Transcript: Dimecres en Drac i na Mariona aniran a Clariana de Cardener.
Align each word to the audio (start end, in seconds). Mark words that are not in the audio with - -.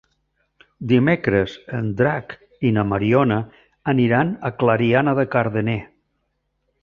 Dimecres 0.91 1.53
en 1.79 1.91
Drac 1.99 2.33
i 2.69 2.71
na 2.77 2.85
Mariona 2.93 3.37
aniran 3.93 4.33
a 4.49 4.53
Clariana 4.63 5.17
de 5.21 5.27
Cardener. 5.37 5.79